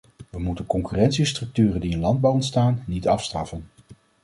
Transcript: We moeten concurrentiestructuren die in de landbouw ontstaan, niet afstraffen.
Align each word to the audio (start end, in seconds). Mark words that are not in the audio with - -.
We 0.29 0.39
moeten 0.39 0.65
concurrentiestructuren 0.65 1.81
die 1.81 1.91
in 1.91 1.97
de 1.97 2.03
landbouw 2.03 2.31
ontstaan, 2.31 2.83
niet 2.85 3.07
afstraffen. 3.07 3.67